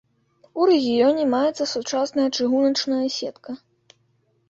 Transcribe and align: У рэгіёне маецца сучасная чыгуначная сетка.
У 0.61 0.65
рэгіёне 0.69 1.27
маецца 1.35 1.69
сучасная 1.75 2.29
чыгуначная 2.37 3.07
сетка. 3.21 3.51